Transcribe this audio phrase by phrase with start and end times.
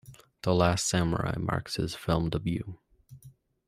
[0.41, 2.79] "The Last Samurai" marks his film debut.